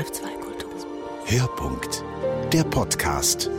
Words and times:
F2 0.00 0.22
Kultur. 0.40 0.70
Hörpunkt, 1.26 2.02
der 2.54 2.64
Podcast. 2.64 3.50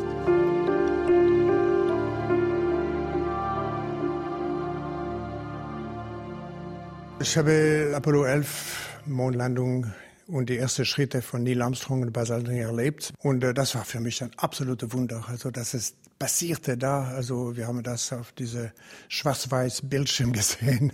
Ich 7.22 7.38
habe 7.38 7.94
Apollo 7.96 8.24
11 8.24 9.02
Mondlandung 9.06 9.94
und 10.32 10.50
die 10.50 10.58
ersten 10.58 10.86
Schritte 10.86 11.22
von 11.22 11.44
Neil 11.44 11.62
Armstrong 11.62 12.02
und 12.04 12.14
Buzz 12.14 12.30
erlebt. 12.30 13.14
Und 13.20 13.44
äh, 13.44 13.54
das 13.54 13.76
war 13.76 13.84
für 13.84 14.00
mich 14.00 14.24
ein 14.24 14.32
absolutes 14.38 14.94
Wunder. 14.94 15.26
Also, 15.28 15.52
dass 15.52 15.74
es 15.74 15.94
passierte 16.18 16.78
da. 16.78 17.04
Also, 17.10 17.58
wir 17.58 17.68
haben 17.68 17.84
das 17.84 18.14
auf 18.14 18.32
diese 18.32 18.72
schwarz-weiß 19.10 19.82
Bildschirm 19.84 20.32
gesehen. 20.34 20.94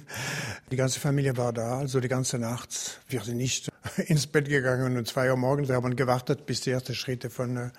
Die 0.71 0.75
ganze 0.75 0.99
Familie 0.99 1.37
war 1.37 1.53
da, 1.53 1.77
also 1.77 1.99
die 1.99 2.07
ganze 2.07 2.39
Nacht. 2.39 2.99
Wir 3.07 3.21
sind 3.21 3.37
nicht 3.37 3.69
ins 4.07 4.25
Bett 4.25 4.49
gegangen 4.49 4.97
um 4.97 5.05
zwei 5.05 5.29
Uhr 5.29 5.37
morgens. 5.37 5.69
Wir 5.69 5.75
haben 5.75 5.95
gewartet, 5.95 6.47
bis 6.47 6.61
die 6.61 6.71
ersten 6.71 6.95
Schritte 6.95 7.29
von 7.29 7.57
äh, 7.57 7.69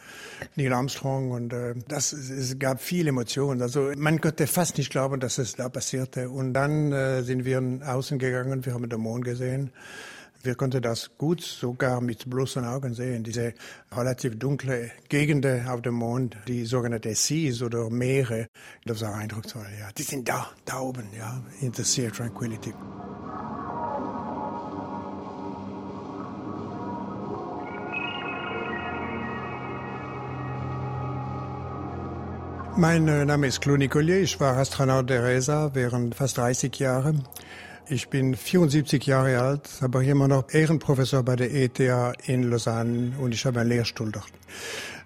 Neil 0.54 0.72
Armstrong 0.72 1.32
und 1.32 1.52
äh, 1.52 1.74
das, 1.88 2.12
es 2.12 2.58
gab 2.60 2.80
viele 2.80 3.08
Emotionen. 3.08 3.62
Also, 3.62 3.90
man 3.96 4.20
konnte 4.20 4.46
fast 4.46 4.78
nicht 4.78 4.90
glauben, 4.90 5.18
dass 5.18 5.38
es 5.38 5.56
da 5.56 5.68
passierte. 5.68 6.30
Und 6.30 6.54
dann 6.54 6.92
äh, 6.92 7.22
sind 7.22 7.44
wir 7.44 7.80
außen 7.84 8.20
gegangen, 8.20 8.64
wir 8.64 8.74
haben 8.74 8.88
den 8.88 9.00
Mond 9.00 9.24
gesehen. 9.24 9.72
Wir 10.42 10.54
konnten 10.54 10.80
das 10.80 11.10
gut 11.18 11.40
sogar 11.40 12.00
mit 12.00 12.30
bloßen 12.30 12.64
Augen 12.64 12.94
sehen. 12.94 13.24
Diese 13.24 13.54
relativ 13.90 14.38
dunkle 14.38 14.92
Gegenden 15.08 15.66
auf 15.66 15.82
dem 15.82 15.94
Mond, 15.94 16.36
die 16.46 16.64
sogenannten 16.64 17.14
Seas 17.14 17.60
oder 17.60 17.90
Meere, 17.90 18.46
das 18.84 19.02
war 19.02 19.14
eindrucksvoll. 19.14 19.66
Ja, 19.78 19.90
die 19.96 20.02
sind 20.02 20.28
da, 20.28 20.48
da 20.64 20.80
oben, 20.80 21.08
ja, 21.16 21.42
in 21.60 21.72
the 21.74 21.82
Sea 21.82 22.08
of 22.08 22.16
Tranquility. 22.16 22.72
Mein 32.76 33.08
äh, 33.08 33.24
Name 33.24 33.48
ist 33.48 33.60
Claude 33.60 33.80
Nicolier. 33.80 34.20
Ich 34.20 34.38
war 34.38 34.56
Astronaut 34.56 35.10
der 35.10 35.24
ESA 35.24 35.74
während 35.74 36.14
fast 36.14 36.38
30 36.38 36.78
Jahren. 36.78 37.24
Ich 37.90 38.10
bin 38.10 38.36
74 38.36 39.06
Jahre 39.06 39.40
alt, 39.40 39.70
aber 39.80 40.02
immer 40.02 40.28
noch 40.28 40.52
Ehrenprofessor 40.52 41.22
bei 41.22 41.36
der 41.36 41.54
ETH 41.54 41.80
in 42.26 42.42
Lausanne 42.42 43.14
und 43.18 43.32
ich 43.32 43.46
habe 43.46 43.60
einen 43.60 43.70
Lehrstuhl 43.70 44.12
dort. 44.12 44.30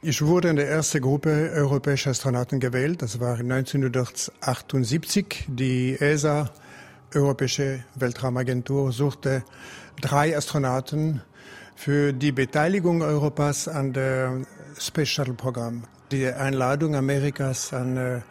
Ich 0.03 0.21
wurde 0.21 0.49
in 0.49 0.57
der 0.57 0.69
ersten 0.69 1.01
Gruppe 1.01 1.53
europäischer 1.55 2.11
Astronauten 2.11 2.59
gewählt. 2.59 3.01
Das 3.01 3.21
war 3.21 3.39
1978. 3.39 5.45
Die 5.47 5.97
ESA, 6.01 6.51
Europäische 7.15 7.85
Weltraumagentur, 7.95 8.91
suchte 8.91 9.45
drei 10.01 10.37
Astronauten 10.37 11.23
für 11.77 12.13
die 12.13 12.33
Beteiligung 12.33 13.03
Europas 13.03 13.69
an 13.69 13.93
der 13.93 14.45
Space 14.77 15.09
Shuttle 15.09 15.35
Programm. 15.35 15.85
Die 16.11 16.27
Einladung 16.27 16.97
Amerikas 16.97 17.73
an 17.73 17.97
äh, 17.97 18.23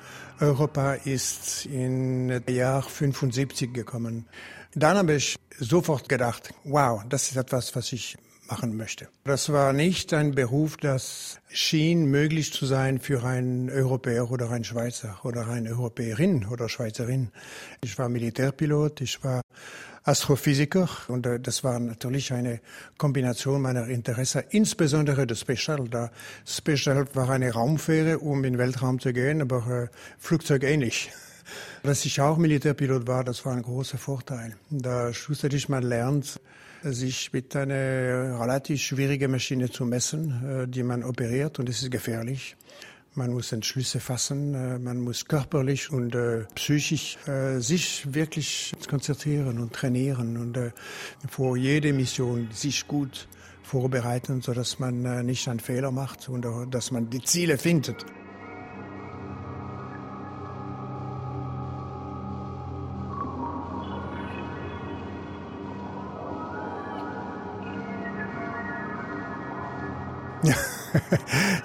Europa 0.42 0.94
ist 0.94 1.67
in 1.67 2.42
Jahr 2.50 2.81
75 2.81 3.73
gekommen. 3.73 4.25
Dann 4.73 4.97
habe 4.97 5.14
ich 5.14 5.36
sofort 5.59 6.09
gedacht, 6.09 6.53
wow, 6.64 7.03
das 7.08 7.30
ist 7.30 7.38
etwas, 7.38 7.75
was 7.75 7.94
ich 7.94 8.17
machen 8.52 8.76
möchte. 8.76 9.08
Das 9.24 9.52
war 9.52 9.74
nicht 9.74 10.14
ein 10.14 10.36
Beruf, 10.36 10.78
das 10.78 11.40
schien 11.50 12.06
möglich 12.06 12.54
zu 12.54 12.66
sein 12.66 13.00
für 13.00 13.24
einen 13.24 13.70
Europäer 13.70 14.30
oder 14.30 14.52
einen 14.52 14.66
Schweizer 14.66 15.20
oder 15.24 15.48
eine 15.48 15.70
Europäerin 15.70 16.46
oder 16.46 16.68
Schweizerin. 16.70 17.32
Ich 17.84 17.98
war 17.98 18.10
Militärpilot, 18.10 19.02
ich 19.02 19.24
war 19.24 19.42
Astrophysiker 20.04 20.90
und 21.08 21.26
äh, 21.26 21.40
das 21.40 21.64
war 21.64 21.80
natürlich 21.80 22.34
eine 22.34 22.60
Kombination 22.98 23.62
meiner 23.62 23.88
Interessen, 23.88 24.44
insbesondere 24.50 25.26
das 25.26 25.46
Shuttle. 25.56 25.90
Da 25.90 26.12
Shuttle 26.46 27.08
war 27.14 27.30
eine 27.30 27.54
Raumfähre, 27.54 28.20
um 28.20 28.44
in 28.44 28.54
den 28.54 28.58
Weltraum 28.59 29.00
zu 29.00 29.14
gehen, 29.14 29.42
aber 29.42 29.66
äh, 29.68 29.88
Flugzeug 30.18 30.64
ähnlich. 30.64 31.12
Dass 31.84 32.06
ich 32.06 32.22
auch 32.22 32.38
Militärpilot 32.38 33.08
war, 33.08 33.24
das 33.24 33.44
war 33.44 33.53
ein 33.53 33.64
großer 33.64 33.97
Vorteil. 33.97 34.56
Da 34.69 35.12
schlussendlich 35.14 35.68
man 35.68 35.81
lernt, 35.84 36.40
sich 36.84 37.34
mit 37.34 37.56
einer 37.56 38.40
relativ 38.40 38.81
schwierigen 38.81 39.31
Maschine 39.31 39.69
zu 39.69 39.86
messen, 39.86 40.64
äh, 40.64 40.68
die 40.68 40.84
man 40.84 41.03
operiert 41.03 41.59
und 41.59 41.69
es 41.69 41.81
ist 41.81 41.92
gefährlich. 41.92 42.56
Man 43.14 43.31
muss 43.31 43.52
Entschlüsse 43.52 44.00
fassen, 44.00 44.53
äh, 44.53 44.80
man 44.80 45.00
muss 45.00 45.25
körperlich 45.25 45.92
und 45.92 46.16
äh, 46.16 46.46
psychisch 46.56 47.18
äh, 47.28 47.59
sich 47.59 48.13
wirklich 48.13 48.72
konzentrieren 48.88 49.59
und 49.59 49.74
trainieren 49.74 50.38
und 50.38 50.58
äh, 50.58 50.72
vor 51.30 51.58
jede 51.58 51.94
Mission 51.94 52.50
sich 52.53 52.88
gut 52.88 53.28
vorbereiten, 53.63 54.42
so 54.42 54.53
dass 54.53 54.80
man 54.80 55.03
äh, 55.06 55.24
nicht 55.24 55.48
einen 55.48 55.59
Fehler 55.59 55.92
macht 55.92 56.30
und 56.30 56.46
dass 56.72 56.92
man 56.92 57.09
die 57.09 57.22
Ziele 57.22 57.58
findet. 57.58 58.06
Ja. 70.44 70.56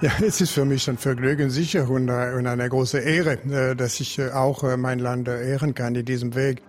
ja, 0.01 0.11
es 0.25 0.39
ist 0.39 0.51
für 0.51 0.63
mich 0.63 0.89
ein 0.89 0.97
Vergnügen 0.97 1.49
sicher 1.49 1.89
und, 1.89 2.07
äh, 2.07 2.11
eine 2.11 2.69
große 2.69 2.99
Ehre, 2.99 3.33
äh, 3.49 3.75
dass 3.75 3.99
ich 3.99 4.19
äh, 4.19 4.29
auch 4.29 4.63
mein 4.77 4.99
Land 4.99 5.27
ehren 5.27 5.73
kann 5.73 5.95
in 5.95 6.05
diesem 6.05 6.33
Weg. 6.33 6.61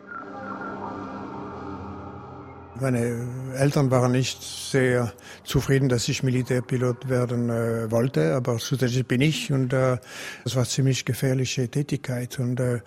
Meine 2.80 3.26
Eltern 3.56 3.90
waren 3.90 4.12
nicht 4.12 4.40
sehr 4.42 5.12
zufrieden, 5.42 5.88
dass 5.88 6.08
ich 6.08 6.22
Militärpilot 6.22 7.08
werden 7.08 7.50
äh, 7.50 7.90
wollte, 7.90 8.34
aber 8.34 8.60
schlussendlich 8.60 9.04
bin 9.06 9.20
ich 9.20 9.52
und 9.52 9.72
äh, 9.72 9.98
das 10.44 10.54
war 10.54 10.64
ziemlich 10.64 11.04
gefährliche 11.04 11.68
Tätigkeit. 11.68 12.38
Und 12.38 12.60
äh, 12.60 12.80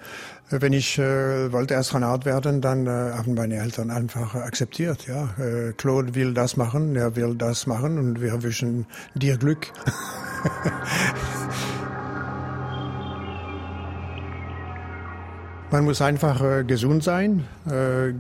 wenn 0.50 0.72
ich 0.72 0.98
äh, 0.98 1.52
wollte 1.52 1.76
Astronaut 1.76 2.24
werden, 2.26 2.62
dann 2.62 2.88
äh, 2.88 2.90
haben 2.90 3.34
meine 3.34 3.58
Eltern 3.58 3.92
einfach 3.92 4.34
akzeptiert. 4.36 5.08
Ja, 5.08 5.34
äh, 5.38 5.74
Claude 5.74 6.16
will 6.16 6.34
das 6.34 6.56
machen, 6.56 6.96
er 6.96 7.18
will 7.18 7.36
das 7.36 7.68
machen 7.68 7.98
und 7.98 8.22
wir 8.22 8.42
wünschen 8.44 8.86
dir 9.16 9.38
Glück. 9.38 9.68
Man 15.72 15.86
muss 15.86 16.02
einfach 16.02 16.42
äh, 16.42 16.64
gesund 16.66 17.04
sein, 17.04 17.46
äh, 17.66 18.14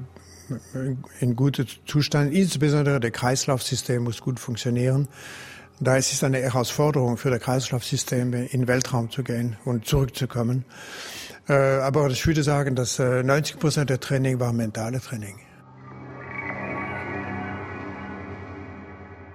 in 1.20 1.36
gutem 1.36 1.66
Zustand. 1.86 2.34
Insbesondere 2.34 3.00
der 3.00 3.12
Kreislaufsystem 3.12 4.04
muss 4.04 4.22
gut 4.22 4.40
funktionieren. 4.40 5.08
Da 5.80 5.98
ist 5.98 6.14
es 6.14 6.24
eine 6.24 6.38
Herausforderung 6.40 7.18
für 7.18 7.32
das 7.32 7.42
Kreislaufsystem, 7.42 8.34
in 8.34 8.48
den 8.48 8.68
Weltraum 8.68 9.10
zu 9.10 9.24
gehen 9.24 9.58
und 9.66 9.86
zurückzukommen. 9.86 10.64
Äh, 11.50 11.54
aber 11.54 12.08
ich 12.10 12.26
würde 12.28 12.44
sagen, 12.44 12.76
dass 12.76 13.00
90 13.00 13.56
äh, 13.56 13.60
Prozent 13.60 13.90
der 13.90 14.00
Training 14.00 14.40
war 14.40 14.54
mentale 14.54 15.02
Training. 15.02 15.40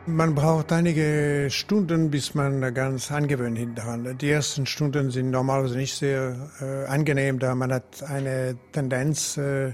Man 0.09 0.37
braucht 0.37 0.71
einige 0.71 1.49
Stunden, 1.50 2.12
bis 2.12 2.32
man 2.37 2.72
ganz 2.72 3.10
angewöhnt 3.10 3.76
daran. 3.76 4.16
Die 4.19 4.31
ersten 4.31 4.65
Stunden 4.65 5.10
sind 5.10 5.32
normalerweise 5.32 5.76
nicht 5.76 5.97
sehr 5.97 6.49
äh, 6.60 6.88
angenehm, 6.88 7.41
da 7.41 7.56
man 7.56 7.72
hat 7.72 8.05
eine 8.05 8.56
Tendenz, 8.71 9.37
äh, 9.37 9.72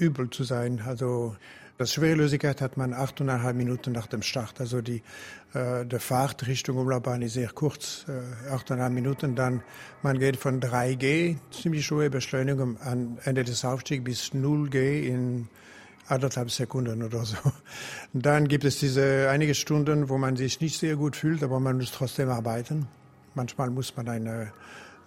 übel 0.00 0.30
zu 0.30 0.44
sein. 0.44 0.82
Also 0.86 1.36
das 1.80 1.94
Schwerelosigkeit 1.94 2.60
hat 2.60 2.76
man 2.76 2.92
achteinhalb 2.92 3.56
Minuten 3.56 3.92
nach 3.92 4.06
dem 4.06 4.22
Start. 4.22 4.60
Also 4.60 4.82
die, 4.82 5.02
äh, 5.54 5.86
der 5.86 6.00
Fahrt 6.00 6.46
Richtung 6.46 6.76
Umlaufbahn 6.76 7.22
ist 7.22 7.34
sehr 7.34 7.48
kurz, 7.48 8.04
äh, 8.06 8.50
achteinhalb 8.50 8.92
Minuten. 8.92 9.34
Dann 9.34 9.62
man 10.02 10.18
geht 10.18 10.36
von 10.36 10.60
3G, 10.60 11.38
ziemlich 11.50 11.90
hohe 11.90 12.10
Beschleunigung 12.10 12.76
am 12.82 13.18
Ende 13.24 13.44
des 13.44 13.64
Aufstiegs 13.64 14.04
bis 14.04 14.34
0G 14.34 15.06
in 15.06 15.48
anderthalb 16.06 16.50
Sekunden 16.50 17.02
oder 17.02 17.24
so. 17.24 17.36
Dann 18.12 18.48
gibt 18.48 18.64
es 18.64 18.78
diese 18.78 19.28
einige 19.30 19.54
Stunden, 19.54 20.08
wo 20.08 20.18
man 20.18 20.36
sich 20.36 20.60
nicht 20.60 20.78
sehr 20.78 20.96
gut 20.96 21.16
fühlt, 21.16 21.42
aber 21.42 21.60
man 21.60 21.76
muss 21.78 21.92
trotzdem 21.92 22.28
arbeiten. 22.28 22.88
Manchmal 23.34 23.70
muss 23.70 23.96
man 23.96 24.08
eine 24.08 24.52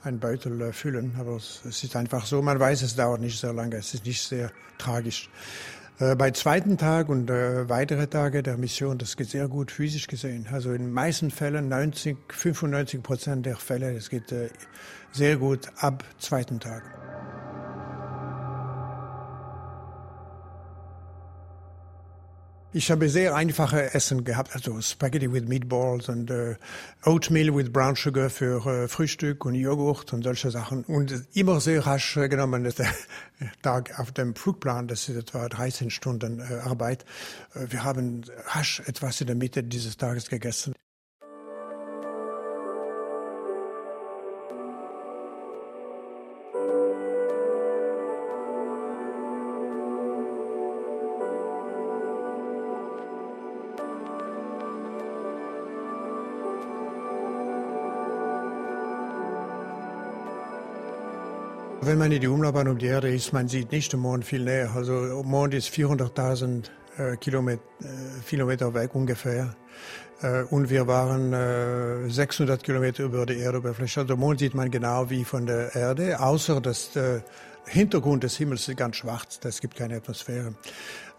einen 0.03 0.19
Beutel 0.19 0.61
äh, 0.61 0.73
füllen. 0.73 1.15
Aber 1.19 1.37
es, 1.37 1.61
ist 1.65 1.95
einfach 1.95 2.25
so, 2.25 2.41
man 2.41 2.59
weiß, 2.59 2.81
es 2.81 2.95
dauert 2.95 3.21
nicht 3.21 3.39
sehr 3.39 3.53
lange, 3.53 3.77
es 3.77 3.93
ist 3.93 4.05
nicht 4.05 4.21
sehr 4.21 4.51
tragisch. 4.77 5.29
Äh, 5.99 6.15
bei 6.15 6.31
zweiten 6.31 6.77
Tag 6.77 7.09
und 7.09 7.29
äh, 7.29 7.69
weitere 7.69 8.07
Tage 8.07 8.43
der 8.43 8.57
Mission, 8.57 8.97
das 8.97 9.15
geht 9.15 9.29
sehr 9.29 9.47
gut 9.47 9.71
physisch 9.71 10.07
gesehen. 10.07 10.47
Also 10.51 10.73
in 10.73 10.91
meisten 10.91 11.31
Fällen, 11.31 11.69
90, 11.69 12.17
95 12.29 13.03
Prozent 13.03 13.45
der 13.45 13.57
Fälle, 13.57 13.95
es 13.95 14.09
geht 14.09 14.31
äh, 14.31 14.49
sehr 15.11 15.37
gut 15.37 15.69
ab 15.77 16.03
zweiten 16.19 16.59
Tag. 16.59 17.12
Ich 22.75 22.89
habe 22.89 23.07
sehr 23.07 23.35
einfache 23.35 23.93
Essen 23.93 24.23
gehabt, 24.23 24.55
also 24.55 24.81
Spaghetti 24.81 25.31
with 25.31 25.47
Meatballs 25.47 26.09
und 26.09 26.31
äh, 26.31 26.55
Oatmeal 27.05 27.55
with 27.55 27.71
Brown 27.71 27.95
Sugar 27.95 28.31
für 28.31 28.65
äh, 28.65 28.87
Frühstück 28.87 29.45
und 29.45 29.53
Joghurt 29.53 30.11
und 30.11 30.23
solche 30.23 30.49
Sachen. 30.49 30.83
Und 30.85 31.13
immer 31.33 31.61
sehr 31.61 31.85
rasch 31.85 32.17
äh, 32.17 32.27
genommen, 32.27 32.63
der 32.63 32.87
Tag 33.61 33.99
auf 33.99 34.11
dem 34.11 34.33
Flugplan, 34.35 34.87
das 34.87 35.07
ist 35.07 35.17
etwa 35.17 35.47
13 35.49 35.91
Stunden 35.91 36.39
äh, 36.39 36.61
Arbeit. 36.63 37.05
Äh, 37.53 37.67
wir 37.69 37.83
haben 37.83 38.23
rasch 38.47 38.81
etwas 38.87 39.21
in 39.21 39.27
der 39.27 39.35
Mitte 39.35 39.63
dieses 39.63 39.95
Tages 39.97 40.27
gegessen. 40.27 40.73
Wenn 61.85 61.97
man 61.97 62.11
in 62.13 62.21
die 62.21 62.27
Umlaufbahn 62.27 62.69
um 62.69 62.77
die 62.77 62.85
Erde 62.85 63.13
ist, 63.13 63.33
man 63.33 63.49
sieht 63.49 63.71
nicht 63.73 63.91
den 63.91 63.99
Mond 63.99 64.23
viel 64.23 64.43
näher. 64.43 64.71
Also 64.73 65.21
Mond 65.25 65.53
ist 65.53 65.67
400.000 65.73 66.69
äh, 66.97 67.17
Kilometer, 67.17 67.61
äh, 67.81 68.21
Kilometer 68.25 68.73
weg 68.73 68.95
ungefähr. 68.95 69.53
Äh, 70.21 70.43
und 70.43 70.69
wir 70.69 70.87
waren 70.87 71.33
äh, 71.33 72.09
600 72.09 72.63
Kilometer 72.63 73.03
über 73.03 73.25
die 73.25 73.39
Erdoberfläche. 73.39 73.99
Also 73.99 74.13
den 74.13 74.19
Mond 74.19 74.39
sieht 74.39 74.53
man 74.55 74.71
genau 74.71 75.09
wie 75.09 75.25
von 75.25 75.45
der 75.45 75.75
Erde, 75.75 76.21
außer 76.21 76.61
dass 76.61 76.91
der 76.91 77.23
Hintergrund 77.65 78.23
des 78.23 78.37
Himmels 78.37 78.67
ist 78.67 78.77
ganz 78.77 78.97
schwarz. 78.97 79.39
Es 79.43 79.61
gibt 79.61 79.75
keine 79.75 79.97
Atmosphäre. 79.97 80.53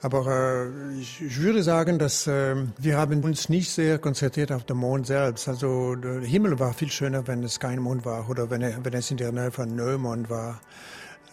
Aber 0.03 0.67
äh, 0.67 1.01
ich, 1.01 1.23
ich, 1.23 1.41
würde 1.41 1.63
sagen, 1.63 1.99
dass 1.99 2.27
äh, 2.27 2.57
wir 2.79 2.99
haben 2.99 3.25
uns 3.25 3.49
nicht 3.49 3.71
sehr 3.71 3.99
konzentriert 3.99 4.53
auf 4.53 4.65
den 4.65 4.77
Mond 4.77 5.07
selbst. 5.07 5.49
Also 5.49 5.95
der 5.95 6.21
Himmel 6.21 6.59
war 6.59 6.75
viel 6.75 6.91
schöner, 6.91 7.27
wenn 7.27 7.43
es 7.43 7.59
kein 7.59 7.79
Mond 7.79 8.05
war 8.05 8.29
oder 8.29 8.51
wenn, 8.51 8.61
wenn 8.61 8.93
es 8.93 9.11
in 9.11 9.17
der 9.17 9.33
Nähe 9.33 9.51
von 9.51 9.75
Neumond 9.75 10.29
war. 10.29 10.61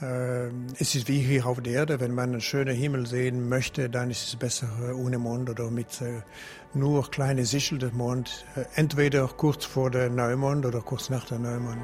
Äh, 0.01 0.47
es 0.79 0.95
ist 0.95 1.07
wie 1.07 1.19
hier 1.19 1.45
auf 1.45 1.61
der 1.61 1.73
Erde, 1.73 1.99
wenn 1.99 2.13
man 2.13 2.31
einen 2.31 2.41
schönen 2.41 2.75
Himmel 2.75 3.05
sehen 3.05 3.49
möchte, 3.49 3.89
dann 3.89 4.09
ist 4.09 4.27
es 4.27 4.35
besser 4.35 4.67
äh, 4.87 4.93
ohne 4.93 5.19
Mond 5.19 5.49
oder 5.49 5.69
mit 5.69 6.01
äh, 6.01 6.21
nur 6.73 7.11
kleine 7.11 7.45
Sichel 7.45 7.77
des 7.77 7.93
Mond, 7.93 8.45
äh, 8.55 8.63
entweder 8.75 9.27
kurz 9.27 9.65
vor 9.65 9.91
der 9.91 10.09
Neumond 10.09 10.65
oder 10.65 10.81
kurz 10.81 11.09
nach 11.09 11.25
der 11.25 11.39
Neumond. 11.39 11.81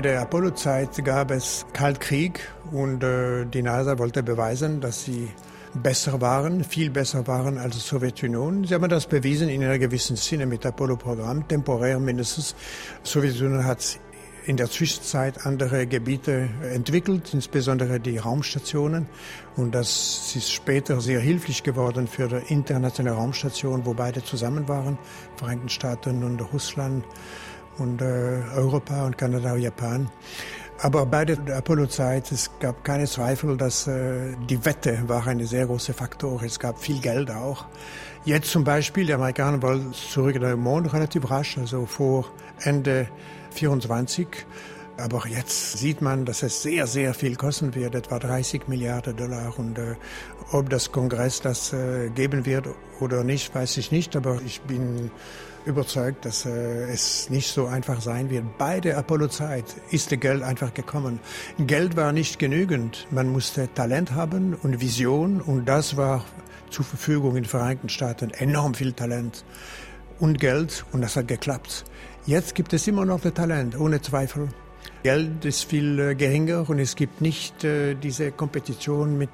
Bei 0.00 0.08
der 0.08 0.22
Apollo-Zeit 0.22 1.04
gab 1.04 1.30
es 1.30 1.66
Kaltkrieg 1.74 2.40
und 2.72 3.04
äh, 3.04 3.44
die 3.44 3.60
NASA 3.60 3.98
wollte 3.98 4.22
beweisen, 4.22 4.80
dass 4.80 5.04
sie 5.04 5.28
besser 5.74 6.22
waren, 6.22 6.64
viel 6.64 6.88
besser 6.88 7.26
waren 7.26 7.58
als 7.58 7.74
die 7.74 7.82
Sowjetunion. 7.82 8.64
Sie 8.64 8.74
haben 8.74 8.88
das 8.88 9.04
bewiesen 9.04 9.50
in 9.50 9.62
einer 9.62 9.78
gewissen 9.78 10.16
Sinne 10.16 10.46
mit 10.46 10.64
Apollo-Programm, 10.64 11.46
temporär 11.48 12.00
mindestens. 12.00 12.54
Die 13.04 13.10
Sowjetunion 13.10 13.66
hat 13.66 14.00
in 14.46 14.56
der 14.56 14.70
Zwischenzeit 14.70 15.44
andere 15.44 15.86
Gebiete 15.86 16.48
entwickelt, 16.72 17.34
insbesondere 17.34 18.00
die 18.00 18.16
Raumstationen. 18.16 19.06
Und 19.56 19.74
das 19.74 20.34
ist 20.34 20.50
später 20.50 21.02
sehr 21.02 21.20
hilflich 21.20 21.62
geworden 21.62 22.06
für 22.06 22.26
die 22.26 22.50
internationale 22.50 23.16
Raumstation, 23.16 23.84
wo 23.84 23.92
beide 23.92 24.24
zusammen 24.24 24.66
waren, 24.66 24.96
Vereinigten 25.36 25.68
Staaten 25.68 26.24
und 26.24 26.40
Russland 26.54 27.04
und 27.78 28.02
äh, 28.02 28.42
Europa 28.54 29.06
und 29.06 29.16
Kanada 29.18 29.52
und 29.52 29.60
Japan. 29.60 30.10
Aber 30.82 31.04
bei 31.04 31.26
der 31.26 31.58
Apollo-Zeit, 31.58 32.32
es 32.32 32.50
gab 32.58 32.84
keine 32.84 33.04
Zweifel, 33.04 33.58
dass 33.58 33.86
äh, 33.86 34.34
die 34.48 34.64
Wette 34.64 34.98
war 35.06 35.26
ein 35.26 35.44
sehr 35.44 35.66
großer 35.66 35.92
Faktor. 35.92 36.42
Es 36.42 36.58
gab 36.58 36.78
viel 36.78 37.00
Geld 37.00 37.30
auch. 37.30 37.66
Jetzt 38.24 38.50
zum 38.50 38.64
Beispiel, 38.64 39.04
die 39.04 39.12
Amerikaner 39.12 39.60
wollen 39.60 39.92
zurück 39.92 40.36
in 40.36 40.42
den 40.42 40.58
Mond 40.58 40.92
relativ 40.92 41.30
rasch, 41.30 41.58
also 41.58 41.84
vor 41.84 42.30
Ende 42.60 43.08
24. 43.50 44.28
Aber 44.96 45.26
jetzt 45.26 45.78
sieht 45.78 46.00
man, 46.00 46.24
dass 46.24 46.42
es 46.42 46.62
sehr, 46.62 46.86
sehr 46.86 47.12
viel 47.14 47.36
kosten 47.36 47.74
wird, 47.74 47.94
etwa 47.94 48.18
30 48.18 48.68
Milliarden 48.68 49.16
Dollar. 49.16 49.58
Und 49.58 49.78
äh, 49.78 49.96
ob 50.52 50.70
das 50.70 50.92
Kongress 50.92 51.42
das 51.42 51.74
äh, 51.74 52.08
geben 52.10 52.46
wird 52.46 52.68
oder 53.00 53.22
nicht, 53.22 53.54
weiß 53.54 53.76
ich 53.76 53.92
nicht. 53.92 54.16
Aber 54.16 54.40
ich 54.44 54.62
bin 54.62 55.10
überzeugt, 55.64 56.24
dass 56.24 56.46
äh, 56.46 56.90
es 56.90 57.30
nicht 57.30 57.52
so 57.52 57.66
einfach 57.66 58.00
sein 58.00 58.30
wird. 58.30 58.58
Bei 58.58 58.80
der 58.80 58.98
Apollo-Zeit 58.98 59.64
ist 59.90 60.12
das 60.12 60.20
Geld 60.20 60.42
einfach 60.42 60.74
gekommen. 60.74 61.20
Geld 61.58 61.96
war 61.96 62.12
nicht 62.12 62.38
genügend. 62.38 63.06
Man 63.10 63.30
musste 63.30 63.72
Talent 63.74 64.12
haben 64.12 64.54
und 64.54 64.80
Vision 64.80 65.40
und 65.40 65.66
das 65.66 65.96
war 65.96 66.24
zur 66.70 66.84
Verfügung 66.84 67.30
in 67.30 67.42
den 67.42 67.48
Vereinigten 67.48 67.88
Staaten. 67.88 68.30
Enorm 68.30 68.74
viel 68.74 68.92
Talent 68.92 69.44
und 70.18 70.38
Geld 70.38 70.84
und 70.92 71.02
das 71.02 71.16
hat 71.16 71.28
geklappt. 71.28 71.84
Jetzt 72.26 72.54
gibt 72.54 72.72
es 72.72 72.86
immer 72.86 73.04
noch 73.04 73.20
das 73.20 73.34
Talent, 73.34 73.78
ohne 73.78 74.00
Zweifel. 74.00 74.48
Geld 75.02 75.44
ist 75.44 75.64
viel 75.64 75.98
äh, 75.98 76.14
geringer 76.14 76.68
und 76.68 76.78
es 76.78 76.94
gibt 76.94 77.20
nicht 77.20 77.64
äh, 77.64 77.94
diese 77.94 78.32
Kompetition 78.32 79.16
mit 79.16 79.30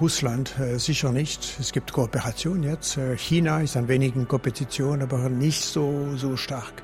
Russland 0.00 0.58
äh, 0.58 0.78
sicher 0.78 1.12
nicht. 1.12 1.56
Es 1.60 1.72
gibt 1.72 1.92
Kooperation 1.92 2.62
jetzt. 2.62 2.96
Äh, 2.96 3.16
China 3.16 3.60
ist 3.60 3.76
ein 3.76 3.88
wenig 3.88 4.16
in 4.16 4.26
Kompetition, 4.26 5.02
aber 5.02 5.28
nicht 5.28 5.64
so, 5.64 6.16
so 6.16 6.36
stark. 6.36 6.82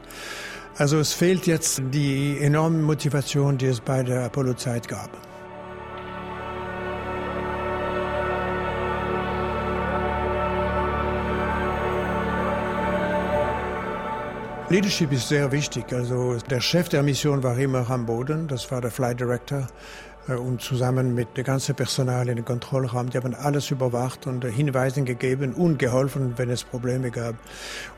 Also 0.76 0.98
es 0.98 1.12
fehlt 1.12 1.46
jetzt 1.46 1.82
die 1.92 2.38
enorme 2.40 2.78
Motivation, 2.78 3.58
die 3.58 3.66
es 3.66 3.80
bei 3.80 4.02
der 4.02 4.24
Apollo-Zeit 4.24 4.88
gab. 4.88 5.10
Leadership 14.70 15.10
ist 15.10 15.28
sehr 15.28 15.50
wichtig. 15.50 15.92
Also 15.92 16.38
der 16.48 16.60
Chef 16.60 16.88
der 16.88 17.02
Mission 17.02 17.42
war 17.42 17.58
immer 17.58 17.90
am 17.90 18.06
Boden, 18.06 18.46
das 18.46 18.70
war 18.70 18.80
der 18.80 18.92
Flight 18.92 19.18
Director. 19.18 19.66
Äh, 20.28 20.34
und 20.34 20.60
zusammen 20.60 21.14
mit 21.14 21.36
dem 21.36 21.44
ganzen 21.44 21.74
Personal 21.74 22.28
in 22.28 22.36
den 22.36 22.44
Kontrollraum, 22.44 23.10
die 23.10 23.18
haben 23.18 23.34
alles 23.34 23.70
überwacht 23.70 24.26
und 24.26 24.44
Hinweise 24.44 25.02
gegeben 25.02 25.52
und 25.54 25.78
geholfen, 25.78 26.34
wenn 26.36 26.50
es 26.50 26.64
Probleme 26.64 27.10
gab. 27.10 27.34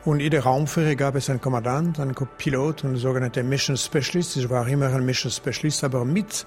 Und 0.05 0.19
in 0.19 0.31
der 0.31 0.43
Raumfähre 0.43 0.95
gab 0.95 1.15
es 1.15 1.29
einen 1.29 1.41
Kommandant, 1.41 1.99
einen 1.99 2.15
Pilot 2.37 2.83
und 2.83 2.91
einen 2.91 2.99
sogenannten 2.99 3.47
Mission 3.47 3.77
Specialist. 3.77 4.37
Ich 4.37 4.49
war 4.49 4.67
immer 4.67 4.87
ein 4.87 5.05
Mission 5.05 5.31
Specialist, 5.31 5.83
aber 5.83 6.05
mit 6.05 6.45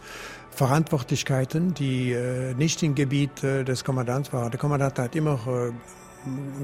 Verantwortlichkeiten, 0.51 1.75
die 1.75 2.13
äh, 2.13 2.55
nicht 2.55 2.83
im 2.83 2.95
Gebiet 2.95 3.45
äh, 3.45 3.65
des 3.65 3.85
Kommandanten 3.85 4.33
waren. 4.33 4.51
Der 4.51 4.59
Kommandant 4.59 4.99
hat 4.99 5.15
immer 5.15 5.39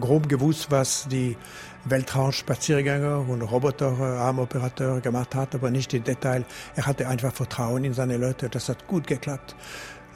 grob 0.01 0.29
gewusst, 0.29 0.71
was 0.71 1.07
die 1.09 1.37
Weltraumspaziergänger 1.85 3.29
und 3.29 3.43
Roboterarmoperateure 3.43 5.01
gemacht 5.01 5.35
hat, 5.35 5.55
aber 5.55 5.71
nicht 5.71 5.93
im 5.95 6.05
Detail. 6.05 6.45
Er 6.77 6.87
hatte 6.87 7.09
einfach 7.09 7.33
Vertrauen 7.33 7.85
in 7.85 7.95
seine 7.95 8.17
Leute. 8.17 8.49
Das 8.49 8.69
hat 8.69 8.87
gut 8.87 9.07
geklappt. 9.07 9.57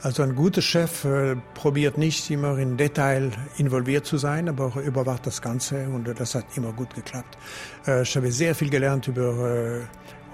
Also 0.03 0.21
ein 0.21 0.35
guter 0.35 0.61
Chef 0.61 1.05
äh, 1.05 1.35
probiert 1.55 1.97
nicht 1.97 2.29
immer 2.29 2.57
im 2.59 2.77
Detail 2.77 3.31
involviert 3.57 4.05
zu 4.05 4.17
sein, 4.17 4.47
aber 4.47 4.71
überwacht 4.81 5.25
das 5.25 5.41
Ganze 5.41 5.87
und 5.89 6.07
das 6.19 6.35
hat 6.35 6.45
immer 6.55 6.71
gut 6.71 6.93
geklappt. 6.93 7.35
Äh, 7.87 8.03
ich 8.03 8.15
habe 8.15 8.31
sehr 8.31 8.53
viel 8.53 8.69
gelernt 8.69 9.07
über 9.07 9.79
äh, 9.79 9.81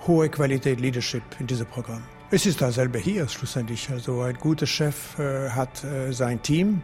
hohe 0.05 0.27
Qualität 0.27 0.81
Leadership 0.81 1.23
in 1.39 1.47
diesem 1.47 1.65
Programm. 1.67 2.03
Es 2.29 2.45
ist 2.45 2.61
dasselbe 2.61 2.99
hier 2.99 3.27
schlussendlich. 3.29 3.89
Also 3.89 4.21
ein 4.21 4.35
guter 4.35 4.65
Chef 4.65 5.17
äh, 5.17 5.49
hat 5.49 5.83
äh, 5.83 6.11
sein 6.11 6.41
Team, 6.41 6.81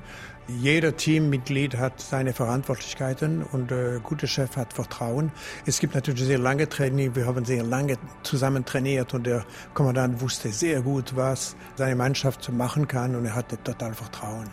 jeder 0.58 0.96
Teammitglied 0.96 1.78
hat 1.78 2.02
seine 2.02 2.34
Verantwortlichkeiten 2.34 3.44
und 3.44 3.72
äh, 3.72 4.00
gute 4.02 4.28
Chef 4.28 4.58
hat 4.58 4.74
Vertrauen. 4.74 5.32
Es 5.66 5.80
gibt 5.80 5.96
natürlich 5.96 6.26
sehr 6.26 6.40
lange 6.40 6.68
Training. 6.68 7.16
Wir 7.16 7.26
haben 7.28 7.46
sehr 7.46 7.64
lange 7.64 7.98
zusammen 8.24 8.66
trainiert 8.66 9.14
und 9.14 9.28
der 9.28 9.46
Kommandant 9.74 10.22
wusste 10.22 10.50
sehr 10.50 10.82
gut, 10.82 11.16
was 11.16 11.56
seine 11.76 11.96
Mannschaft 11.96 12.52
machen 12.52 12.88
kann 12.88 13.16
und 13.16 13.26
er 13.26 13.36
hatte 13.36 13.62
total 13.62 13.94
Vertrauen. 13.94 14.50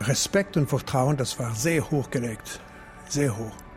Respekt 0.00 0.56
und 0.56 0.68
Vertrauen, 0.68 1.16
das 1.16 1.38
war 1.38 1.54
sehr 1.54 1.90
hochgelegt, 1.90 2.60
sehr 3.08 3.36
hoch. 3.36 3.67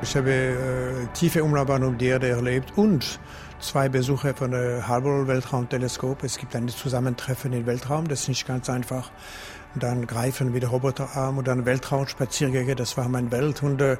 Ich 0.00 0.16
habe 0.16 0.30
äh, 0.30 1.06
tiefe 1.12 1.42
Umlaufbahn 1.42 1.82
um 1.82 1.98
die 1.98 2.06
Erde 2.06 2.28
erlebt 2.28 2.72
und 2.76 3.18
zwei 3.58 3.88
Besuche 3.88 4.32
von 4.32 4.52
der 4.52 4.88
Hubble 4.88 5.26
Weltraumteleskop. 5.26 6.22
Es 6.22 6.38
gibt 6.38 6.54
ein 6.54 6.68
Zusammentreffen 6.68 7.52
im 7.52 7.66
Weltraum, 7.66 8.06
das 8.06 8.20
ist 8.22 8.28
nicht 8.28 8.46
ganz 8.46 8.70
einfach. 8.70 9.10
Dann 9.74 10.06
greifen 10.06 10.54
wieder 10.54 10.68
Roboterarm 10.68 11.38
und 11.38 11.48
dann 11.48 11.66
Weltraumspaziergänge, 11.66 12.76
das 12.76 12.96
war 12.96 13.08
meine 13.08 13.32
Welt 13.32 13.62
und 13.64 13.80
äh, 13.80 13.96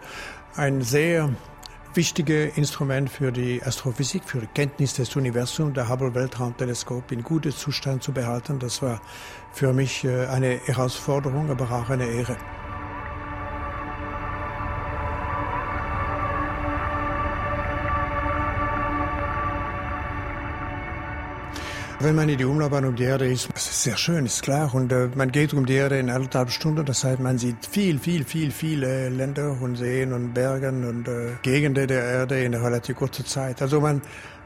ein 0.55 0.83
sehr 0.83 1.31
wichtige 1.95 2.45
Instrument 2.45 3.11
für 3.11 3.33
die 3.33 3.61
Astrophysik, 3.61 4.23
für 4.25 4.39
die 4.39 4.47
Kenntnis 4.47 4.95
des 4.95 5.17
Universums, 5.17 5.75
der 5.75 5.89
Hubble 5.89 6.15
Weltraumteleskop 6.15 7.11
in 7.11 7.25
gutem 7.25 7.51
Zustand 7.51 8.05
zu 8.05 8.13
behalten. 8.13 8.61
Das 8.61 8.83
war 8.83 9.01
für 9.53 9.73
mich 9.73 10.05
äh, 10.05 10.27
eine 10.27 10.61
Herausforderung, 10.65 11.51
aber 11.51 11.65
auch 11.73 11.91
eine 11.91 12.07
Ehre. 12.07 12.37
Wenn 22.01 22.15
man 22.15 22.29
in 22.29 22.39
die 22.39 22.45
Umlaufbahn 22.45 22.85
um 22.85 22.95
die 22.95 23.03
Erde 23.03 23.27
ist, 23.27 23.49
das 23.53 23.67
ist 23.67 23.83
sehr 23.83 23.97
schön, 23.97 24.25
ist 24.25 24.45
klar. 24.45 24.73
Und 24.73 24.93
äh, 24.93 25.09
man 25.17 25.33
geht 25.33 25.53
um 25.53 25.67
die 25.67 25.75
Erde 25.75 25.99
in 25.99 26.11
anderthalb 26.11 26.53
Stunden. 26.53 26.85
Das 26.85 27.03
heißt, 27.03 27.19
man 27.19 27.39
sieht 27.39 27.67
viel, 27.67 27.99
viel, 27.99 28.25
viel, 28.25 28.53
viele 28.53 29.09
Länder 29.09 29.61
und 29.61 29.75
Seen 29.75 30.13
und 30.13 30.33
Bergen 30.33 30.85
und 30.89 31.09
äh, 31.09 31.33
Gegenden 31.43 31.89
der 31.89 32.05
Erde 32.05 32.45
in 32.45 32.55
relativ 32.55 32.95
kurzer 32.99 33.25
Zeit. 33.25 33.61
Also 33.63 33.81
man 33.81 34.01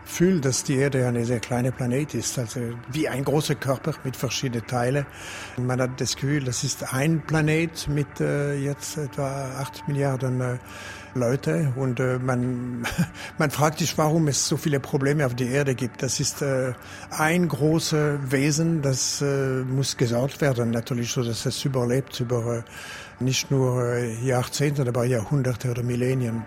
fühlt, 0.06 0.46
dass 0.46 0.64
die 0.64 0.76
Erde 0.76 1.06
eine 1.06 1.26
sehr 1.26 1.40
kleine 1.40 1.72
Planet 1.72 2.14
ist, 2.14 2.38
also 2.38 2.60
wie 2.90 3.06
ein 3.06 3.22
großer 3.22 3.54
Körper 3.54 3.92
mit 4.02 4.16
verschiedenen 4.16 4.66
Teilen. 4.66 5.04
Man 5.58 5.78
hat 5.78 6.00
das 6.00 6.16
Gefühl, 6.16 6.44
das 6.44 6.64
ist 6.64 6.94
ein 6.94 7.20
Planet 7.20 7.86
mit 7.86 8.18
äh, 8.18 8.54
jetzt 8.54 8.96
etwa 8.96 9.50
acht 9.60 9.86
Milliarden 9.86 10.40
äh, 10.40 10.58
Leute 11.14 11.72
und 11.76 12.00
äh, 12.00 12.18
man, 12.18 12.86
man 13.38 13.50
fragt 13.50 13.78
sich, 13.78 13.96
warum 13.98 14.28
es 14.28 14.48
so 14.48 14.56
viele 14.56 14.80
Probleme 14.80 15.26
auf 15.26 15.34
der 15.34 15.48
Erde 15.48 15.74
gibt. 15.74 16.02
Das 16.02 16.20
ist 16.20 16.42
äh, 16.42 16.72
ein 17.10 17.48
großes 17.48 18.30
Wesen, 18.30 18.82
das 18.82 19.22
äh, 19.22 19.62
muss 19.62 19.96
gesorgt 19.96 20.40
werden, 20.40 20.70
natürlich 20.70 21.12
so, 21.12 21.22
dass 21.22 21.46
es 21.46 21.64
überlebt 21.64 22.18
über 22.20 22.58
äh, 22.58 22.62
nicht 23.22 23.50
nur 23.50 23.94
äh, 23.94 24.14
Jahrzehnte, 24.24 24.86
aber 24.86 25.04
Jahrhunderte 25.04 25.70
oder 25.70 25.82
Millennium. 25.82 26.44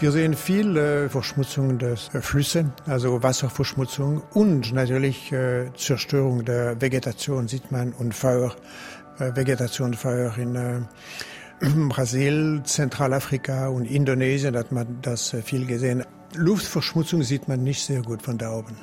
Wir 0.00 0.12
sehen 0.12 0.32
viel 0.32 0.78
äh, 0.78 1.10
Verschmutzung 1.10 1.76
der 1.76 1.92
äh, 1.92 2.22
Flüsse, 2.22 2.72
also 2.86 3.22
Wasserverschmutzung 3.22 4.22
und 4.32 4.72
natürlich 4.72 5.30
äh, 5.30 5.66
Zerstörung 5.76 6.42
der 6.46 6.80
Vegetation 6.80 7.48
sieht 7.48 7.70
man 7.70 7.92
und 7.92 8.14
Feuer, 8.14 8.56
äh, 9.18 9.36
Vegetationsfeuer 9.36 10.38
in 10.38 10.56
äh, 10.56 10.80
Brasil, 11.90 12.62
Zentralafrika 12.64 13.68
und 13.68 13.84
Indonesien 13.84 14.56
hat 14.56 14.72
man 14.72 15.02
das 15.02 15.34
äh, 15.34 15.42
viel 15.42 15.66
gesehen. 15.66 16.02
Luftverschmutzung 16.34 17.22
sieht 17.22 17.46
man 17.46 17.62
nicht 17.62 17.84
sehr 17.84 18.00
gut 18.00 18.22
von 18.22 18.38
da 18.38 18.52
oben. 18.52 18.78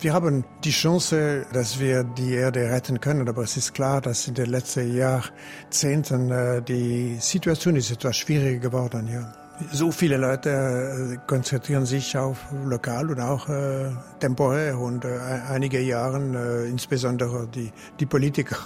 Wir 0.00 0.14
haben 0.14 0.46
die 0.64 0.70
Chance, 0.70 1.44
dass 1.52 1.78
wir 1.78 2.04
die 2.04 2.32
Erde 2.32 2.70
retten 2.70 3.02
können, 3.02 3.28
aber 3.28 3.42
es 3.42 3.58
ist 3.58 3.74
klar, 3.74 4.00
dass 4.00 4.26
in 4.26 4.32
den 4.32 4.48
letzten 4.48 4.96
Jahrzehnten 4.96 6.30
äh, 6.30 6.62
die 6.62 7.18
Situation 7.20 7.76
ist 7.76 7.90
etwas 7.90 8.16
schwieriger 8.16 8.60
geworden. 8.60 9.10
Ja. 9.12 9.47
So 9.72 9.90
viele 9.90 10.16
Leute 10.16 10.50
äh, 10.50 11.16
konzentrieren 11.26 11.84
sich 11.84 12.16
auf 12.16 12.38
lokal 12.64 13.10
und 13.10 13.20
auch 13.20 13.48
äh, 13.48 13.90
temporär 14.20 14.78
und 14.78 15.04
äh, 15.04 15.18
einige 15.50 15.80
Jahre, 15.80 16.18
äh, 16.18 16.70
insbesondere 16.70 17.48
die, 17.48 17.72
die 17.98 18.06
Politiker, 18.06 18.56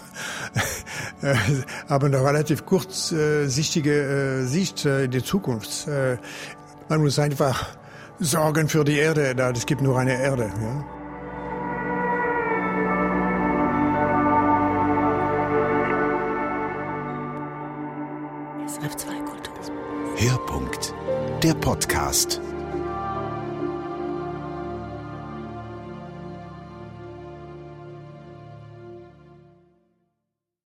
äh, 1.22 1.34
haben 1.88 2.06
eine 2.06 2.22
relativ 2.22 2.66
kurzsichtige 2.66 4.42
äh, 4.42 4.44
Sicht 4.44 4.84
in 4.84 5.10
die 5.10 5.22
Zukunft. 5.22 5.86
man 6.88 7.00
muss 7.00 7.18
einfach 7.18 7.68
sorgen 8.20 8.68
für 8.68 8.84
die 8.84 8.98
Erde, 8.98 9.34
da 9.34 9.50
es 9.50 9.64
gibt 9.64 9.80
nur 9.80 9.98
eine 9.98 10.20
Erde. 10.20 10.50
Ja. 10.60 10.84
Hörpunkt, 20.22 20.51
der 21.42 21.54
Podcast. 21.54 22.51